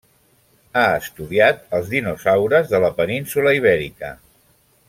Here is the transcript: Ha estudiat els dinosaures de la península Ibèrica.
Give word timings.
Ha 0.79 0.85
estudiat 1.01 1.61
els 1.79 1.93
dinosaures 1.93 2.73
de 2.75 2.83
la 2.87 2.93
península 3.03 3.57
Ibèrica. 3.63 4.15